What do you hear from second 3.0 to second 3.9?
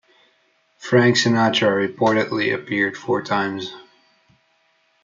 times.